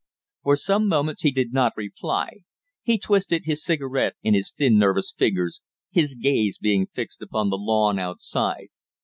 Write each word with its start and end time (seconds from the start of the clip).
For 0.41 0.55
some 0.55 0.87
moments 0.87 1.21
he 1.21 1.29
did 1.29 1.53
not 1.53 1.77
reply. 1.77 2.37
He 2.81 2.97
twisted 2.97 3.45
his 3.45 3.63
cigarette 3.63 4.15
in 4.23 4.33
his 4.33 4.51
thin, 4.51 4.79
nervous 4.79 5.13
fingers, 5.15 5.61
his 5.91 6.15
gaze 6.15 6.57
being 6.57 6.87
fixed 6.87 7.21
upon 7.21 7.51
the 7.51 7.57
lawn 7.59 7.99
outside. 7.99 8.69